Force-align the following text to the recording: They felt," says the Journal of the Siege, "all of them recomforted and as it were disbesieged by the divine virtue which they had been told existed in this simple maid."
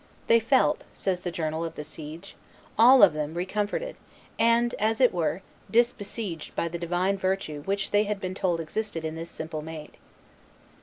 They 0.25 0.39
felt," 0.39 0.83
says 0.95 1.19
the 1.19 1.29
Journal 1.29 1.63
of 1.63 1.75
the 1.75 1.83
Siege, 1.83 2.35
"all 2.75 3.03
of 3.03 3.13
them 3.13 3.35
recomforted 3.35 3.97
and 4.39 4.73
as 4.79 4.99
it 4.99 5.13
were 5.13 5.43
disbesieged 5.69 6.55
by 6.55 6.67
the 6.69 6.79
divine 6.79 7.19
virtue 7.19 7.61
which 7.65 7.91
they 7.91 8.05
had 8.05 8.19
been 8.19 8.33
told 8.33 8.59
existed 8.59 9.05
in 9.05 9.13
this 9.13 9.29
simple 9.29 9.61
maid." 9.61 9.91